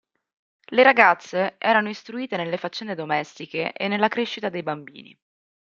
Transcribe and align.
Le 0.71 0.81
ragazze 0.81 1.57
erano 1.59 1.87
istruite 1.87 2.35
nelle 2.35 2.57
faccende 2.57 2.95
domestiche 2.95 3.71
e 3.71 3.87
nella 3.87 4.07
crescita 4.07 4.49
dei 4.49 4.63
bambini. 4.63 5.15